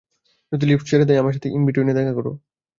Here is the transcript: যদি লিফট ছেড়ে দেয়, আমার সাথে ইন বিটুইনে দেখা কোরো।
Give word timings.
যদি 0.51 0.63
লিফট 0.65 0.85
ছেড়ে 0.87 1.05
দেয়, 1.05 1.21
আমার 1.21 1.33
সাথে 1.33 1.49
ইন 1.49 1.61
বিটুইনে 1.67 1.93
দেখা 1.93 2.13
কোরো। 2.13 2.31